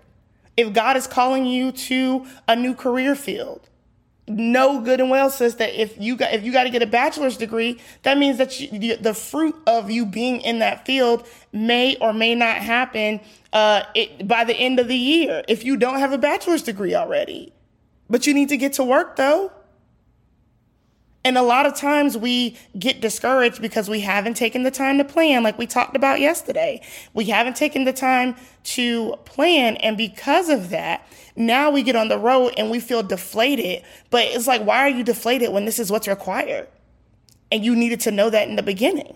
If 0.56 0.74
God 0.74 0.98
is 0.98 1.08
calling 1.08 1.46
you 1.46 1.72
to 1.72 2.26
a 2.48 2.56
new 2.56 2.74
career 2.74 3.16
field, 3.16 3.70
know 4.28 4.82
good 4.82 5.00
and 5.00 5.10
well 5.10 5.30
says 5.30 5.56
that 5.56 5.80
if 5.80 5.98
you 6.00 6.18
got 6.18 6.34
if 6.34 6.44
you 6.44 6.52
got 6.52 6.64
to 6.64 6.70
get 6.70 6.82
a 6.82 6.88
bachelor's 6.88 7.38
degree, 7.38 7.80
that 8.04 8.18
means 8.18 8.38
that 8.38 8.60
you, 8.60 8.98
the 8.98 9.14
fruit 9.14 9.56
of 9.66 9.90
you 9.90 10.06
being 10.06 10.42
in 10.42 10.60
that 10.60 10.86
field 10.86 11.28
may 11.54 11.96
or 11.98 12.14
may 12.14 12.36
not 12.36 12.58
happen 12.58 13.22
uh, 13.54 13.84
it, 13.96 14.28
by 14.28 14.44
the 14.44 14.54
end 14.54 14.80
of 14.80 14.88
the 14.88 14.98
year 14.98 15.44
if 15.48 15.64
you 15.64 15.78
don't 15.78 16.00
have 16.00 16.12
a 16.12 16.18
bachelor's 16.18 16.64
degree 16.64 16.94
already. 16.94 17.54
But 18.10 18.28
you 18.28 18.34
need 18.34 18.50
to 18.50 18.58
get 18.58 18.74
to 18.74 18.84
work 18.84 19.16
though. 19.16 19.52
And 21.24 21.38
a 21.38 21.42
lot 21.42 21.66
of 21.66 21.76
times 21.76 22.18
we 22.18 22.58
get 22.80 23.02
discouraged 23.02 23.62
because 23.62 23.90
we 23.90 24.00
haven't 24.00 24.36
taken 24.36 24.64
the 24.64 24.72
time 24.72 24.98
to 24.98 25.04
plan, 25.04 25.44
like 25.44 25.58
we 25.58 25.68
talked 25.68 25.96
about 25.96 26.20
yesterday. 26.20 26.82
We 27.14 27.26
haven't 27.26 27.56
taken 27.56 27.84
the 27.84 27.92
time 27.92 28.36
to 28.64 29.16
plan. 29.26 29.76
And 29.78 29.98
because 29.98 30.48
of 30.48 30.70
that, 30.70 31.06
now 31.36 31.70
we 31.70 31.84
get 31.84 31.96
on 31.96 32.08
the 32.08 32.18
road 32.18 32.54
and 32.58 32.72
we 32.72 32.80
feel 32.80 33.04
deflated. 33.04 33.84
But 34.10 34.26
it's 34.26 34.48
like, 34.48 34.64
why 34.64 34.80
are 34.80 34.90
you 34.90 35.04
deflated 35.04 35.52
when 35.52 35.66
this 35.66 35.80
is 35.80 35.92
what's 35.92 36.08
required? 36.08 36.68
And 37.52 37.64
you 37.64 37.76
needed 37.76 38.00
to 38.02 38.12
know 38.12 38.30
that 38.30 38.48
in 38.48 38.56
the 38.56 38.64
beginning. 38.64 39.16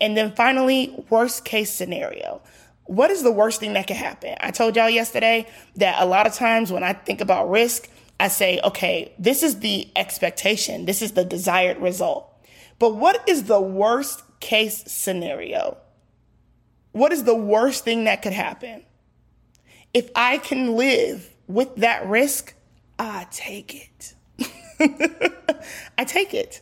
And 0.00 0.16
then 0.16 0.34
finally, 0.34 0.94
worst 1.10 1.44
case 1.44 1.70
scenario. 1.70 2.42
What 2.84 3.10
is 3.10 3.22
the 3.22 3.32
worst 3.32 3.60
thing 3.60 3.72
that 3.74 3.86
could 3.86 3.96
happen? 3.96 4.34
I 4.40 4.50
told 4.50 4.76
y'all 4.76 4.90
yesterday 4.90 5.46
that 5.76 6.02
a 6.02 6.04
lot 6.04 6.26
of 6.26 6.34
times 6.34 6.72
when 6.72 6.82
I 6.82 6.92
think 6.92 7.20
about 7.20 7.48
risk, 7.48 7.88
I 8.22 8.28
say, 8.28 8.60
okay, 8.62 9.12
this 9.18 9.42
is 9.42 9.58
the 9.58 9.88
expectation, 9.96 10.84
this 10.84 11.02
is 11.02 11.10
the 11.12 11.24
desired 11.24 11.78
result. 11.78 12.32
But 12.78 12.94
what 12.94 13.28
is 13.28 13.44
the 13.44 13.60
worst 13.60 14.22
case 14.38 14.84
scenario? 14.86 15.76
What 16.92 17.12
is 17.12 17.24
the 17.24 17.34
worst 17.34 17.82
thing 17.82 18.04
that 18.04 18.22
could 18.22 18.32
happen? 18.32 18.84
If 19.92 20.08
I 20.14 20.38
can 20.38 20.76
live 20.76 21.30
with 21.48 21.74
that 21.76 22.06
risk, 22.06 22.54
I 22.96 23.26
take 23.32 23.90
it. 23.90 24.14
I 25.98 26.04
take 26.04 26.32
it. 26.32 26.60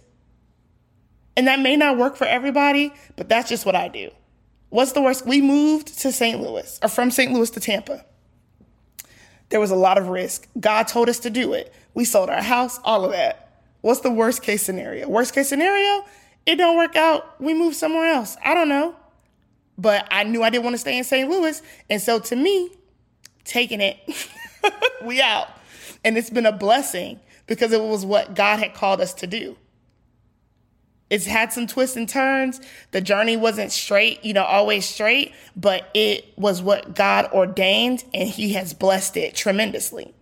And 1.36 1.46
that 1.46 1.60
may 1.60 1.76
not 1.76 1.98
work 1.98 2.16
for 2.16 2.26
everybody, 2.26 2.90
but 3.16 3.28
that's 3.28 3.50
just 3.50 3.66
what 3.66 3.76
I 3.76 3.88
do. 3.88 4.10
What's 4.70 4.92
the 4.92 5.02
worst? 5.02 5.26
We 5.26 5.42
moved 5.42 5.98
to 5.98 6.10
St. 6.10 6.40
Louis 6.40 6.78
or 6.82 6.88
from 6.88 7.10
St. 7.10 7.30
Louis 7.30 7.50
to 7.50 7.60
Tampa. 7.60 8.06
There 9.50 9.60
was 9.60 9.70
a 9.70 9.76
lot 9.76 9.98
of 9.98 10.08
risk. 10.08 10.48
God 10.58 10.84
told 10.84 11.08
us 11.08 11.18
to 11.20 11.30
do 11.30 11.52
it. 11.52 11.72
We 11.94 12.04
sold 12.04 12.30
our 12.30 12.42
house, 12.42 12.78
all 12.84 13.04
of 13.04 13.12
that. 13.12 13.62
What's 13.80 14.00
the 14.00 14.10
worst 14.10 14.42
case 14.42 14.62
scenario? 14.62 15.08
Worst 15.08 15.34
case 15.34 15.48
scenario, 15.48 16.04
it 16.46 16.56
don't 16.56 16.76
work 16.76 16.96
out. 16.96 17.40
We 17.40 17.54
move 17.54 17.74
somewhere 17.74 18.06
else. 18.06 18.36
I 18.44 18.54
don't 18.54 18.68
know. 18.68 18.94
But 19.76 20.06
I 20.10 20.24
knew 20.24 20.42
I 20.42 20.50
didn't 20.50 20.64
want 20.64 20.74
to 20.74 20.78
stay 20.78 20.96
in 20.96 21.04
St. 21.04 21.28
Louis. 21.28 21.62
And 21.88 22.00
so 22.00 22.18
to 22.18 22.36
me, 22.36 22.70
taking 23.44 23.80
it, 23.80 23.98
we 25.04 25.20
out. 25.20 25.48
And 26.04 26.16
it's 26.16 26.30
been 26.30 26.46
a 26.46 26.52
blessing 26.52 27.18
because 27.46 27.72
it 27.72 27.80
was 27.80 28.04
what 28.04 28.34
God 28.34 28.58
had 28.58 28.74
called 28.74 29.00
us 29.00 29.14
to 29.14 29.26
do. 29.26 29.56
It's 31.10 31.26
had 31.26 31.52
some 31.52 31.66
twists 31.66 31.96
and 31.96 32.08
turns. 32.08 32.60
The 32.92 33.00
journey 33.00 33.36
wasn't 33.36 33.72
straight, 33.72 34.24
you 34.24 34.32
know, 34.32 34.44
always 34.44 34.86
straight, 34.86 35.34
but 35.56 35.90
it 35.92 36.32
was 36.36 36.62
what 36.62 36.94
God 36.94 37.28
ordained 37.32 38.04
and 38.14 38.28
He 38.28 38.52
has 38.52 38.72
blessed 38.72 39.16
it 39.16 39.34
tremendously. 39.34 40.14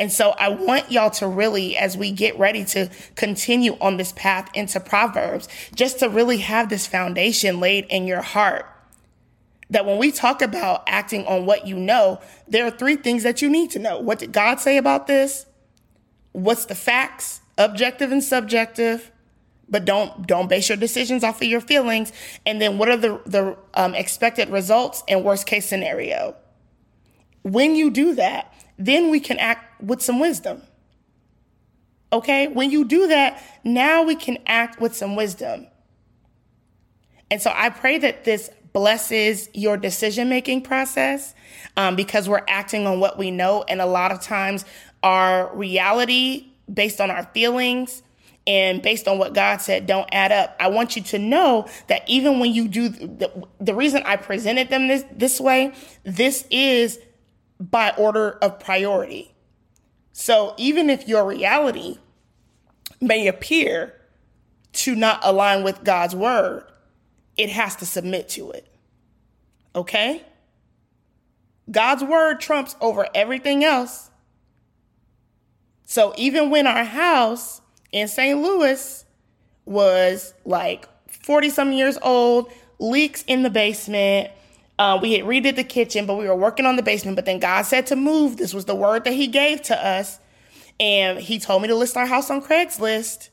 And 0.00 0.12
so 0.12 0.30
I 0.30 0.48
want 0.48 0.92
y'all 0.92 1.10
to 1.10 1.26
really, 1.26 1.76
as 1.76 1.96
we 1.96 2.12
get 2.12 2.38
ready 2.38 2.64
to 2.66 2.88
continue 3.16 3.76
on 3.80 3.96
this 3.96 4.12
path 4.12 4.48
into 4.54 4.78
Proverbs, 4.78 5.48
just 5.74 6.00
to 6.00 6.08
really 6.08 6.38
have 6.38 6.68
this 6.68 6.86
foundation 6.86 7.58
laid 7.58 7.86
in 7.88 8.06
your 8.06 8.22
heart. 8.22 8.66
That 9.70 9.86
when 9.86 9.98
we 9.98 10.12
talk 10.12 10.40
about 10.40 10.84
acting 10.86 11.26
on 11.26 11.46
what 11.46 11.66
you 11.66 11.76
know, 11.76 12.20
there 12.46 12.64
are 12.64 12.70
three 12.70 12.96
things 12.96 13.22
that 13.24 13.42
you 13.42 13.50
need 13.50 13.70
to 13.72 13.78
know. 13.78 13.98
What 13.98 14.18
did 14.18 14.32
God 14.32 14.60
say 14.60 14.76
about 14.76 15.06
this? 15.06 15.46
What's 16.32 16.64
the 16.64 16.74
facts? 16.74 17.40
Objective 17.58 18.12
and 18.12 18.24
subjective, 18.24 19.10
but 19.68 19.84
don't 19.84 20.26
don't 20.26 20.48
base 20.48 20.68
your 20.68 20.78
decisions 20.78 21.22
off 21.22 21.42
of 21.42 21.48
your 21.48 21.60
feelings. 21.60 22.12
And 22.46 22.62
then 22.62 22.78
what 22.78 22.88
are 22.88 22.96
the 22.96 23.20
the 23.26 23.56
um, 23.74 23.94
expected 23.94 24.48
results 24.48 25.02
and 25.08 25.24
worst 25.24 25.46
case 25.46 25.66
scenario? 25.66 26.36
When 27.42 27.74
you 27.74 27.90
do 27.90 28.14
that 28.14 28.54
then 28.80 29.10
we 29.10 29.18
can 29.18 29.38
act 29.38 29.82
with 29.82 30.00
some 30.00 30.20
wisdom. 30.20 30.62
Okay? 32.12 32.46
When 32.46 32.70
you 32.70 32.84
do 32.84 33.08
that 33.08 33.42
now 33.64 34.02
we 34.02 34.14
can 34.14 34.38
act 34.46 34.80
with 34.80 34.96
some 34.96 35.16
wisdom. 35.16 35.66
And 37.30 37.42
so 37.42 37.52
i 37.54 37.68
pray 37.68 37.98
that 37.98 38.24
this 38.24 38.50
blesses 38.72 39.48
your 39.52 39.76
decision 39.76 40.28
making 40.28 40.62
process 40.62 41.34
um, 41.76 41.96
because 41.96 42.28
we're 42.28 42.44
acting 42.48 42.86
on 42.86 43.00
what 43.00 43.18
we 43.18 43.30
know 43.30 43.64
and 43.68 43.80
a 43.80 43.86
lot 43.86 44.12
of 44.12 44.20
times 44.20 44.64
our 45.02 45.54
reality 45.54 46.46
based 46.72 47.00
on 47.00 47.10
our 47.10 47.24
feelings 47.34 48.02
and 48.46 48.80
based 48.80 49.06
on 49.06 49.18
what 49.18 49.34
God 49.34 49.60
said 49.60 49.86
don't 49.86 50.08
add 50.12 50.32
up. 50.32 50.56
I 50.58 50.68
want 50.68 50.96
you 50.96 51.02
to 51.02 51.18
know 51.18 51.68
that 51.88 52.08
even 52.08 52.38
when 52.38 52.52
you 52.52 52.68
do 52.68 52.88
the, 52.88 53.46
the 53.60 53.74
reason 53.74 54.02
I 54.04 54.16
presented 54.16 54.70
them 54.70 54.88
this 54.88 55.04
this 55.12 55.40
way, 55.40 55.72
this 56.04 56.46
is 56.50 56.98
by 57.60 57.90
order 57.96 58.32
of 58.42 58.58
priority. 58.58 59.34
So 60.12 60.54
even 60.56 60.90
if 60.90 61.06
your 61.06 61.26
reality 61.26 61.98
may 63.00 63.26
appear 63.26 63.94
to 64.72 64.94
not 64.94 65.20
align 65.22 65.62
with 65.62 65.84
God's 65.84 66.14
word, 66.14 66.64
it 67.36 67.50
has 67.50 67.76
to 67.76 67.86
submit 67.86 68.28
to 68.30 68.50
it. 68.50 68.66
Okay? 69.74 70.24
God's 71.70 72.02
word 72.02 72.40
trumps 72.40 72.76
over 72.80 73.06
everything 73.14 73.64
else. 73.64 74.07
So 75.88 76.12
even 76.18 76.50
when 76.50 76.66
our 76.66 76.84
house 76.84 77.62
in 77.92 78.08
St. 78.08 78.38
Louis 78.38 79.06
was 79.64 80.34
like 80.44 80.86
40 81.08 81.48
some 81.48 81.72
years 81.72 81.96
old, 82.02 82.52
leaks 82.78 83.24
in 83.26 83.42
the 83.42 83.48
basement. 83.48 84.30
Uh, 84.78 84.98
we 85.00 85.14
had 85.14 85.24
redid 85.24 85.56
the 85.56 85.64
kitchen, 85.64 86.04
but 86.04 86.16
we 86.16 86.28
were 86.28 86.36
working 86.36 86.66
on 86.66 86.76
the 86.76 86.82
basement. 86.82 87.16
But 87.16 87.24
then 87.24 87.38
God 87.38 87.62
said 87.62 87.86
to 87.86 87.96
move. 87.96 88.36
This 88.36 88.52
was 88.52 88.66
the 88.66 88.74
word 88.74 89.04
that 89.04 89.14
He 89.14 89.28
gave 89.28 89.62
to 89.62 89.86
us. 89.86 90.20
And 90.78 91.18
He 91.20 91.38
told 91.38 91.62
me 91.62 91.68
to 91.68 91.74
list 91.74 91.96
our 91.96 92.06
house 92.06 92.28
on 92.28 92.42
Craigslist. 92.42 93.30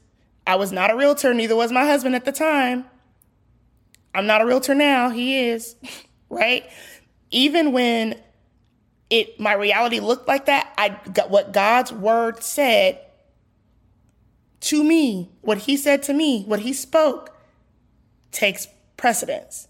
I 0.47 0.55
was 0.55 0.71
not 0.71 0.89
a 0.89 0.95
realtor, 0.95 1.33
neither 1.33 1.57
was 1.57 1.73
my 1.73 1.85
husband 1.85 2.15
at 2.15 2.23
the 2.23 2.31
time. 2.31 2.85
I'm 4.13 4.27
not 4.27 4.39
a 4.39 4.45
realtor 4.45 4.73
now. 4.73 5.09
He 5.09 5.39
is, 5.39 5.75
right? 6.29 6.65
Even 7.31 7.73
when 7.73 8.15
it 9.09 9.39
my 9.39 9.53
reality 9.53 9.99
looked 9.99 10.27
like 10.27 10.45
that, 10.45 10.73
I 10.77 10.97
got 11.11 11.29
what 11.29 11.53
God's 11.53 11.91
word 11.91 12.43
said 12.43 12.99
to 14.61 14.83
me, 14.83 15.29
what 15.41 15.59
he 15.59 15.77
said 15.77 16.03
to 16.03 16.13
me, 16.13 16.43
what 16.45 16.61
he 16.61 16.73
spoke, 16.73 17.35
takes 18.31 18.67
precedence. 18.97 19.67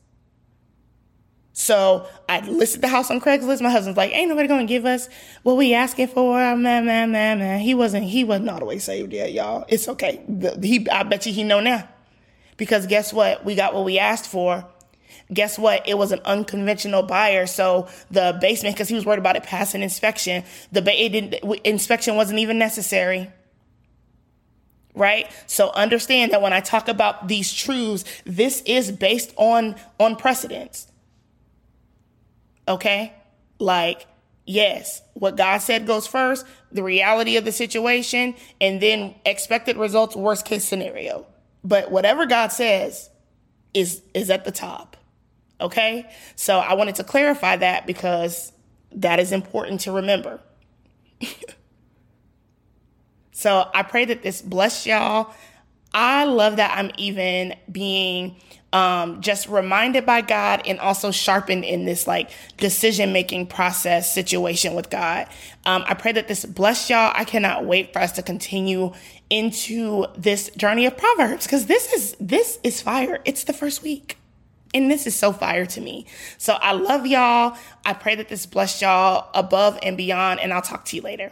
So 1.58 2.06
I 2.28 2.42
listed 2.42 2.82
the 2.82 2.90
house 2.90 3.10
on 3.10 3.22
Craigslist. 3.22 3.62
My 3.62 3.70
husband's 3.70 3.96
like, 3.96 4.12
ain't 4.14 4.28
nobody 4.28 4.48
gonna 4.48 4.66
give 4.66 4.86
us 4.86 5.08
what 5.44 5.56
we 5.56 5.74
asking 5.74 6.08
for. 6.08 6.38
Ah, 6.38 6.56
man, 6.56 6.86
man, 6.86 7.12
man, 7.12 7.40
man. 7.40 7.60
He 7.60 7.74
wasn't, 7.74 8.06
he 8.06 8.26
wasn't 8.26 8.50
all 8.50 8.60
the 8.60 8.66
way 8.66 8.78
saved 8.78 9.14
yet, 9.14 9.32
y'all. 9.32 9.64
It's 9.70 9.88
okay. 9.88 10.22
He, 10.62 10.90
I 10.90 11.04
bet 11.04 11.26
you 11.26 11.32
he 11.32 11.44
know 11.44 11.62
now. 11.62 11.88
Because 12.58 12.88
guess 12.88 13.14
what? 13.14 13.46
We 13.46 13.56
got 13.56 13.74
what 13.74 13.86
we 13.86 14.00
asked 14.00 14.28
for. 14.28 14.68
Guess 15.34 15.58
what? 15.58 15.88
It 15.88 15.98
was 15.98 16.12
an 16.12 16.20
unconventional 16.26 17.04
buyer. 17.04 17.48
So 17.48 17.88
the 18.12 18.38
basement, 18.40 18.76
because 18.76 18.90
he 18.90 18.96
was 18.96 19.06
worried 19.06 19.20
about 19.20 19.36
it 19.36 19.44
passing 19.44 19.82
inspection, 19.82 20.44
the 20.72 20.82
ba- 20.82 21.02
it 21.02 21.10
didn't, 21.10 21.60
inspection 21.66 22.16
wasn't 22.16 22.40
even 22.40 22.58
necessary. 22.58 23.30
Right? 24.94 25.30
So 25.46 25.72
understand 25.72 26.32
that 26.32 26.42
when 26.42 26.54
i 26.54 26.62
talk 26.62 26.88
about 26.88 27.28
these 27.28 27.54
truths 27.54 28.06
this 28.24 28.62
is 28.66 28.92
based 28.92 29.34
on 29.36 29.76
on 30.00 30.16
precedence. 30.16 30.88
Okay? 32.68 33.14
Like 33.60 34.08
yes 34.48 35.02
what 35.16 35.36
god 35.36 35.58
said 35.58 35.88
goes 35.88 36.06
first 36.06 36.46
the 36.72 36.84
reality 36.84 37.36
of 37.36 37.46
the 37.46 37.52
situation 37.52 38.36
and 38.62 38.80
then 38.80 39.16
expected 39.26 39.76
results 39.76 40.16
worst 40.16 40.46
case 40.46 40.64
scenario. 40.64 41.26
But 41.64 41.92
whatever 41.92 42.26
god 42.26 42.54
says 42.54 43.10
is 43.74 44.02
is 44.14 44.30
at 44.30 44.46
the 44.46 44.52
top 44.52 44.96
okay 45.60 46.10
so 46.36 46.60
i 46.60 46.74
wanted 46.74 46.96
to 46.96 47.04
clarify 47.04 47.56
that 47.56 47.86
because 47.88 48.52
that 48.92 49.20
is 49.20 49.32
important 49.32 49.82
to 49.82 49.92
remember 49.92 50.40
So 53.36 53.70
I 53.74 53.84
pray 53.84 54.06
that 54.06 54.24
this 54.24 54.42
bless 54.42 54.86
y'all. 54.88 55.34
I 55.94 56.24
love 56.24 56.56
that 56.56 56.76
I'm 56.78 56.90
even 56.98 57.54
being 57.70 58.38
um, 58.72 59.20
just 59.20 59.50
reminded 59.50 60.06
by 60.06 60.22
God 60.22 60.62
and 60.66 60.80
also 60.80 61.12
sharpened 61.12 61.66
in 61.66 61.84
this 61.84 62.08
like 62.08 62.32
decision 62.56 63.12
making 63.12 63.48
process 63.48 64.14
situation 64.14 64.74
with 64.74 64.90
God. 64.90 65.28
Um, 65.66 65.84
I 65.86 65.96
pray 65.96 66.14
that 66.14 66.30
this 66.30 66.46
bless 66.46 66.90
y'all. 66.90 67.12
I 67.14 67.26
cannot 67.26 67.66
wait 67.66 67.92
for 67.92 68.00
us 68.00 68.14
to 68.14 68.24
continue 68.24 68.94
into 69.30 70.06
this 70.18 70.50
journey 70.52 70.86
of 70.86 70.96
Proverbs 70.98 71.46
because 71.46 71.66
this 71.66 71.92
is 71.92 72.16
this 72.22 72.58
is 72.64 72.82
fire. 72.82 73.20
It's 73.26 73.44
the 73.44 73.54
first 73.54 73.84
week. 73.84 74.18
And 74.76 74.92
this 74.92 75.08
is 75.08 75.16
so 75.16 75.32
fire 75.32 75.66
to 75.66 75.80
me. 75.80 76.06
So 76.38 76.54
I 76.54 76.74
love 76.74 77.08
y'all. 77.08 77.58
I 77.86 77.94
pray 77.94 78.16
that 78.16 78.28
this 78.28 78.46
bless 78.46 78.82
y'all 78.82 79.30
above 79.34 79.80
and 79.82 79.96
beyond. 79.96 80.42
And 80.42 80.54
I'll 80.54 80.62
talk 80.62 80.84
to 80.86 80.98
you 80.98 81.02
later. 81.02 81.32